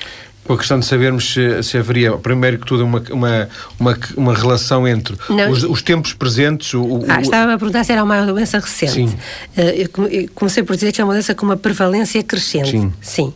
[0.48, 4.34] com a questão de sabermos se, se haveria, primeiro que tudo, uma, uma, uma, uma
[4.34, 5.14] relação entre
[5.50, 6.72] os, os, tempos presentes.
[6.72, 8.92] O, o, ah, estava a perguntar se era uma doença recente.
[8.92, 9.06] Sim.
[9.56, 12.70] Uh, eu comecei por dizer que é uma doença com uma prevalência crescente.
[12.70, 12.92] Sim.
[13.02, 13.34] Sim.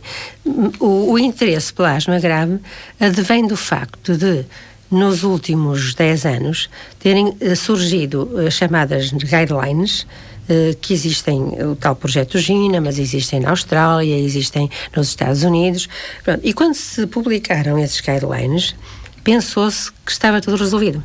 [0.79, 2.57] O, o interesse pela asma grave
[2.99, 4.43] advém do facto de
[4.89, 10.32] nos últimos 10 anos terem eh, surgido uh, chamadas guidelines eh,
[10.81, 15.87] que existem o tal projeto Gina, mas existem na Austrália, existem nos Estados Unidos.
[16.23, 16.41] Pronto.
[16.43, 18.75] E quando se publicaram esses guidelines,
[19.23, 21.01] pensou-se que estava tudo resolvido.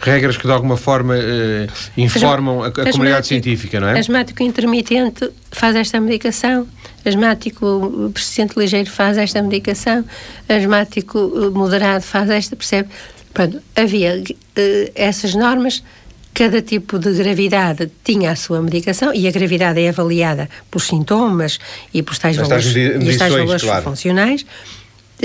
[0.00, 3.98] Regras que de alguma forma eh, informam a, a comunidade científica, não é?
[3.98, 6.66] Asmático intermitente faz esta medicação,
[7.04, 10.04] asmático persistente ligeiro faz esta medicação,
[10.48, 12.88] asmático eh, moderado faz esta, percebe?
[13.32, 15.82] Pronto, havia uh, essas normas
[16.36, 21.58] Cada tipo de gravidade tinha a sua medicação e a gravidade é avaliada por sintomas
[21.94, 23.84] e por tais valores, tais e tais valores claro.
[23.84, 24.44] funcionais.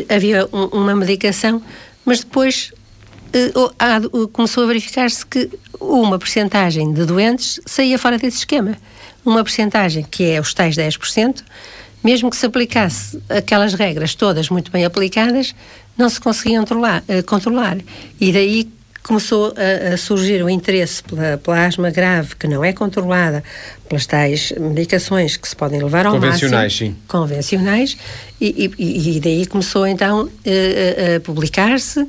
[0.08, 1.62] Havia um, uma medicação,
[2.06, 2.71] mas depois
[3.36, 5.50] uh, começou a verificar-se que
[5.82, 8.78] uma percentagem de doentes saía fora desse esquema.
[9.26, 11.43] Uma percentagem que é os tais 10%,
[12.02, 15.54] mesmo que se aplicasse aquelas regras todas muito bem aplicadas,
[15.97, 17.04] não se conseguia controlar.
[17.10, 17.80] Uh, controlar.
[18.17, 18.71] E daí
[19.04, 23.44] começou a, a, surgir o interesse pela, pela asma grave, que não é controlada
[23.92, 26.92] pelas tais medicações que se podem levar ao convencionais, máximo.
[26.92, 26.98] Sim.
[27.08, 27.98] Convencionais.
[28.40, 32.08] E, e, e daí começou então a, a publicar-se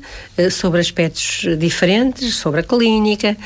[0.51, 3.37] sobre aspectos diferentes, sobre a clínica,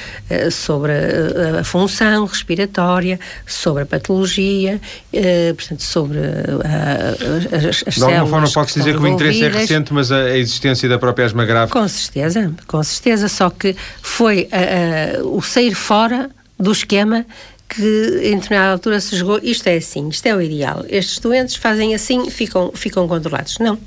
[0.52, 4.80] sobre a, a, função respiratória, sobre a patologia,
[5.56, 10.12] portanto, sobre as, as De alguma forma pode-se dizer que o interesse é recente, mas
[10.12, 11.72] a, existência da própria asma grave...
[11.72, 14.48] Com certeza, com certeza, só que foi
[15.24, 17.26] o sair fora do esquema
[17.68, 20.84] que em determinada altura se jogou isto é assim, isto é o ideal.
[20.88, 23.58] Estes doentes fazem assim, ficam, ficam controlados.
[23.58, 23.78] Não.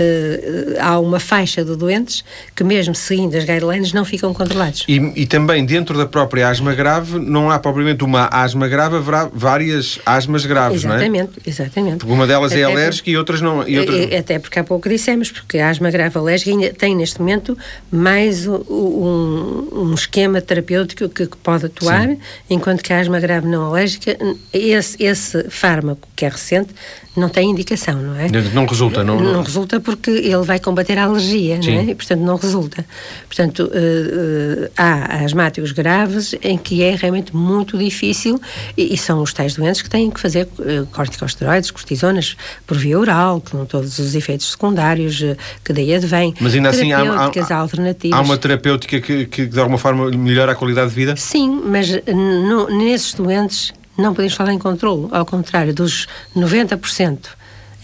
[0.00, 2.24] Uh, há uma faixa de doentes
[2.56, 4.84] que, mesmo seguindo as guidelines, não ficam controlados.
[4.88, 9.30] E, e, também dentro da própria asma grave, não há propriamente uma asma grave, haverá
[9.30, 11.26] várias asmas graves, exatamente, não é?
[11.26, 12.04] Exatamente, exatamente.
[12.06, 13.68] Uma delas é até é alérgica por, e outras não.
[13.68, 14.12] E outras...
[14.14, 17.56] Até porque há pouco dissemos, porque a asma grave alérgica ainda tem neste momento
[17.90, 22.18] mais um, um esquema terapêutico que, que pode atuar, Sim.
[22.48, 24.16] enquanto que a asma grave não alérgica,
[24.52, 26.74] esse, esse fármaco que é recente,
[27.20, 28.28] não tem indicação, não é?
[28.52, 31.74] Não resulta, não, não, não resulta porque ele vai combater a alergia, Sim.
[31.74, 31.84] não é?
[31.84, 32.84] E, portanto, não resulta.
[33.26, 38.40] Portanto, uh, uh, há asmáticos graves em que é realmente muito difícil
[38.76, 42.98] e, e são os tais doentes que têm que fazer uh, corticosteroides, cortisonas por via
[42.98, 45.22] oral, com todos os efeitos secundários
[45.64, 46.34] que daí advêm.
[46.40, 48.18] Mas ainda assim há, há, alternativas.
[48.18, 51.16] há uma terapêutica que, que, de alguma forma melhora a qualidade de vida?
[51.16, 57.18] Sim, mas no, nesses doentes não podemos falar em controle, ao contrário dos 90%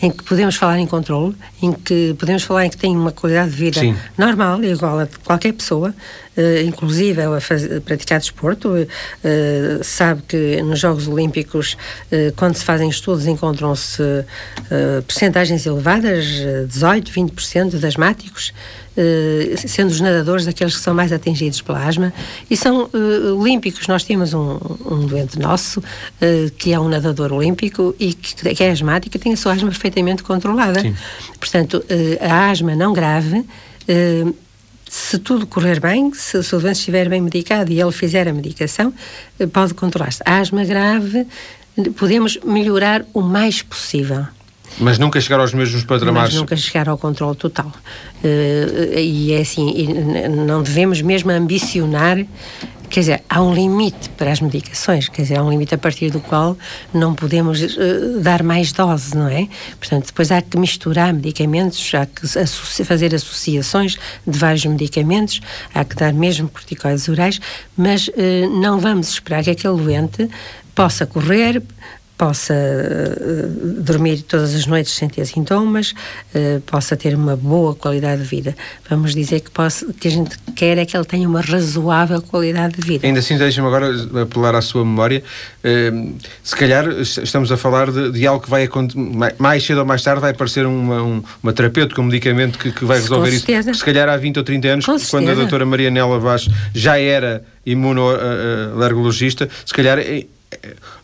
[0.02, 3.50] em que podemos falar em controle, em que podemos falar em que tem uma qualidade
[3.50, 3.96] de vida Sim.
[4.16, 5.94] normal igual a de qualquer pessoa,
[6.64, 8.68] inclusive a fazer, praticar desporto.
[8.68, 11.76] Uh, sabe que nos Jogos Olímpicos,
[12.36, 14.02] quando se fazem estudos, encontram-se
[15.06, 16.26] percentagens elevadas,
[16.68, 18.52] 18, 20% de asmáticos.
[19.56, 22.12] Sendo os nadadores daqueles que são mais atingidos pela asma,
[22.50, 22.88] e são
[23.38, 23.86] olímpicos.
[23.86, 25.82] Nós temos um, um doente nosso,
[26.56, 29.68] que é um nadador olímpico e que, que é asmático e tem a sua asma
[29.68, 30.80] perfeitamente controlada.
[30.80, 30.94] Sim.
[31.38, 31.84] Portanto,
[32.20, 33.44] a asma não grave
[34.96, 38.32] se tudo correr bem, se, se, o doente estiver bem medicado e ele fizer a
[38.32, 38.94] medicação,
[39.52, 40.22] pode controlar-se.
[40.24, 41.26] A asma grave,
[41.98, 44.26] podemos melhorar o mais possível.
[44.78, 46.32] Mas nunca chegar aos mesmos patamares.
[46.32, 47.70] Mas nunca chegar ao controle total.
[48.24, 49.86] Uh, e é assim,
[50.46, 52.18] não devemos mesmo ambicionar
[52.88, 56.10] quer dizer, há um limite para as medicações, quer dizer, há um limite a partir
[56.10, 56.56] do qual
[56.92, 59.48] não podemos uh, dar mais dose, não é?
[59.78, 63.96] Portanto, depois há que misturar medicamentos, há que associa fazer associações
[64.26, 65.40] de vários medicamentos,
[65.74, 67.40] há que dar mesmo corticoides orais,
[67.76, 68.12] mas uh,
[68.60, 70.28] não vamos esperar que aquele doente
[70.74, 71.62] possa correr,
[72.16, 75.94] possa uh, dormir todas as noites sem ter sintomas,
[76.34, 78.56] uh, possa ter uma boa qualidade de vida.
[78.88, 82.76] Vamos dizer que, possa, que a gente quer é que ele tenha uma razoável qualidade
[82.76, 83.06] de vida.
[83.06, 83.90] Ainda assim, deixe-me agora
[84.22, 85.22] apelar à sua memória.
[85.62, 88.68] Uh, se calhar estamos a falar de, de, algo que vai
[89.38, 92.84] mais cedo ou mais tarde vai aparecer uma, um, uma terapêutica, um medicamento que, que
[92.84, 93.46] vai resolver isso.
[93.74, 97.44] Se calhar há 20 ou 30 anos, Com quando a doutora Marianela Vaz já era
[97.64, 99.98] imunoalergologista, se calhar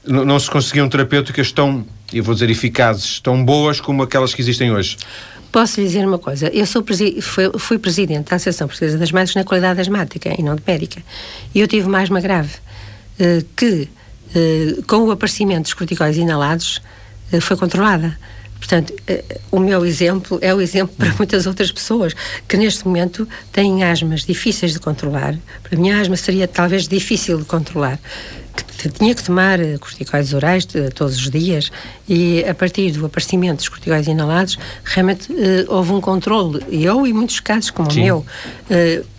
[0.04, 4.70] não se conseguiam terapêuticas tão, eu vou dizer, eficazes, tão boas como aquelas que existem
[4.72, 4.96] hoje?
[5.52, 6.48] Posso lhe dizer uma coisa.
[6.48, 6.82] Eu sou
[7.20, 11.02] fui, fui presidente da Associação Portuguesa das Médicas na qualidade asmática e não de médica.
[11.54, 12.54] E eu tive mais uma grave,
[13.18, 13.86] eh, que
[14.34, 16.80] eh, com o aparecimento dos corticóides inalados
[17.30, 18.18] eh, foi controlada.
[18.58, 18.94] Portanto,
[19.50, 22.14] o meu exemplo é o exemplo para muitas outras pessoas
[22.48, 25.36] que neste momento têm asmas difíceis de controlar.
[25.64, 27.98] Para mim, a asma seria talvez difícil de controlar
[28.52, 31.70] que tinha que tomar eh, corticoides orais de, todos os dias
[32.08, 35.36] e a partir do aparecimento dos corticoides inalados realmente uh,
[35.68, 38.00] houve um controle eu e muitos casos como Sim.
[38.00, 38.26] o meu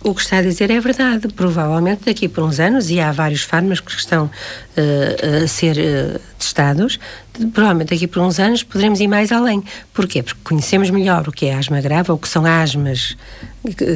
[0.02, 3.42] o que está a dizer é verdade provavelmente daqui por uns anos e há vários
[3.42, 4.30] fármacos que estão
[5.42, 5.76] a ser
[6.38, 6.98] testados
[7.52, 9.62] provavelmente daqui por uns anos poderemos ir mais além
[9.92, 10.22] porquê?
[10.22, 13.16] porque conhecemos melhor o que é asma grave ou o que são asmas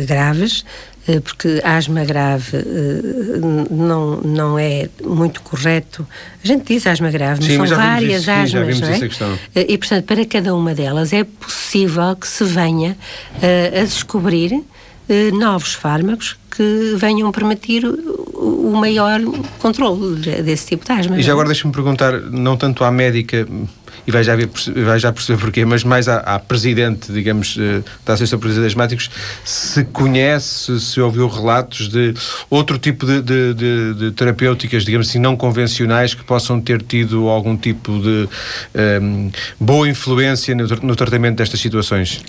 [0.06, 3.38] graves eh, porque a asma grave eh,
[3.70, 6.06] não, não é muito correto.
[6.42, 8.82] A gente diz asma grave, mas sim, são mas várias isso, asmas, sim,
[9.20, 9.38] não é?
[9.54, 12.96] Eh, e, portanto, para cada uma delas é possível que se venha
[13.80, 14.62] a descobrir
[15.32, 19.20] novos fármacos que venham permitir o maior
[19.58, 21.18] controle desse tipo de asma.
[21.18, 21.32] E já é?
[21.32, 23.46] agora deixa-me perguntar, não tanto à médica
[24.08, 24.48] e vai já, ver,
[24.86, 28.66] vai já perceber porquê, mas mais à, à presidente, digamos, eh, da Associação Portuguesa de
[28.68, 29.10] Asmáticos,
[29.44, 32.14] se conhece, se ouviu relatos de
[32.48, 37.28] outro tipo de, de, de, de, terapêuticas, digamos assim, não convencionais, que possam ter tido
[37.28, 38.28] algum tipo de um,
[38.74, 39.30] ehm,
[39.60, 42.24] boa influência no, no tratamento destas situações?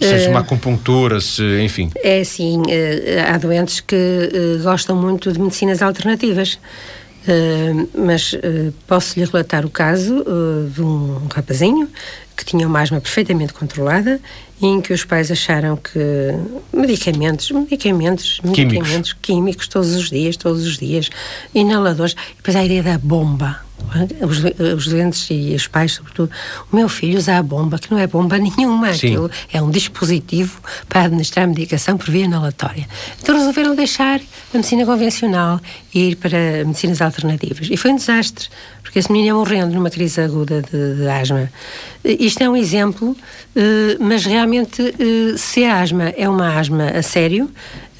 [0.00, 1.90] seja uma eh, acupuntura, se, enfim.
[1.96, 6.60] É sim, eh, há doentes que gostam muito de medicinas alternativas.
[7.28, 11.86] Uh, mas uh, posso lhe relatar o caso uh, de um rapazinho
[12.38, 14.20] que tinha uma asma perfeitamente controlada
[14.62, 15.98] e em que os pais acharam que
[16.72, 18.58] medicamentos, medicamentos, químicos.
[18.64, 21.10] medicamentos químicos todos os dias, todos os dias,
[21.52, 23.68] inaladores, e depois a ideia da bomba
[24.20, 24.42] os,
[24.76, 26.30] os doentes e os pais, sobretudo,
[26.70, 30.60] o meu filho usa a bomba, que não é bomba nenhuma, aquilo é um dispositivo
[30.88, 32.86] para administrar medicação por via inalatória.
[33.20, 35.60] Então resolveram deixar a medicina convencional
[35.94, 37.68] e ir para medicinas alternativas.
[37.70, 38.48] E foi um desastre,
[38.88, 41.50] porque esse menino ia morrendo numa crise aguda de, de asma.
[42.02, 43.14] Isto é um exemplo,
[43.54, 47.50] eh, mas realmente, eh, se a asma é uma asma a sério,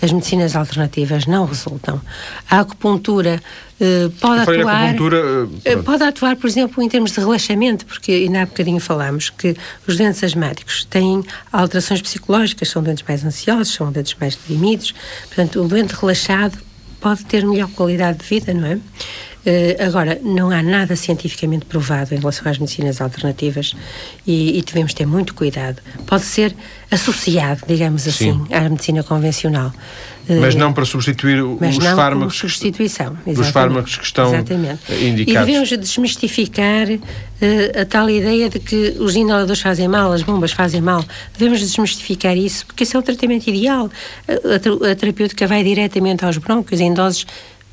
[0.01, 2.01] as medicinas alternativas não resultam.
[2.49, 3.39] A acupuntura
[3.79, 4.85] uh, pode atuar.
[4.85, 9.29] Acupuntura, uh, pode atuar, por exemplo, em termos de relaxamento, porque ainda há bocadinho falámos
[9.29, 9.55] que
[9.87, 11.23] os doentes asmáticos têm
[11.53, 14.95] alterações psicológicas, são doentes mais ansiosos, são doentes mais deprimidos.
[15.27, 16.57] Portanto, o doente relaxado
[16.99, 18.79] pode ter melhor qualidade de vida, não é?
[19.49, 23.75] Uh, agora, não há nada cientificamente provado em relação às medicinas alternativas
[24.27, 25.81] e, e devemos ter muito cuidado.
[26.07, 26.55] Pode ser
[26.91, 28.55] associado, digamos assim, Sim.
[28.55, 29.73] à medicina convencional.
[30.29, 32.37] Mas não para substituir Mas os não fármacos.
[32.37, 33.07] substituição.
[33.13, 33.41] Exatamente.
[33.41, 34.81] Os fármacos que estão exatamente.
[35.03, 35.49] indicados.
[35.49, 40.53] E devemos desmistificar uh, a tal ideia de que os inaladores fazem mal, as bombas
[40.53, 41.03] fazem mal.
[41.33, 43.91] Devemos desmistificar isso, porque esse é o tratamento ideal.
[44.29, 47.25] A, a, a terapêutica vai diretamente aos brônquios em doses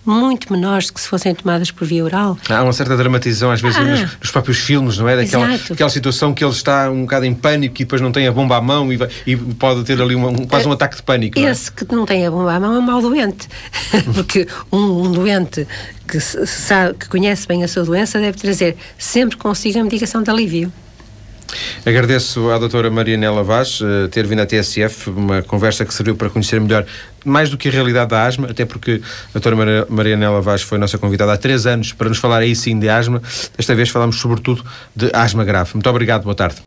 [0.05, 2.37] muito menores que se fossem tomadas por via oral.
[2.49, 5.15] Há uma certa dramatização, às vezes, ah, nos, nos, próprios filmes, não é?
[5.17, 8.31] Daquela aquela situação que ele está um bocado em pânico e depois não tem a
[8.31, 11.03] bomba à mão e, vai, e pode ter ali uma, um, quase um ataque de
[11.03, 11.39] pânico.
[11.39, 11.85] Esse não é?
[11.85, 13.47] que não tem a bomba à mão é um mau doente.
[14.13, 15.67] Porque um, um doente
[16.07, 20.29] que, sabe, que conhece bem a sua doença deve trazer sempre consigo a medicação de
[20.29, 20.71] alívio.
[21.85, 26.29] Agradeço à doutora Marianela Vaz uh, ter vindo à TSF, uma conversa que serviu para
[26.29, 26.85] conhecer melhor,
[27.23, 30.97] mais do que a realidade da asma, até porque a doutora Marianela Vaz foi nossa
[30.97, 33.21] convidada há três anos para nos falar aí sim de asma.
[33.57, 34.63] Desta vez falamos sobretudo
[34.95, 35.71] de asma grave.
[35.73, 36.57] Muito obrigado, boa tarde.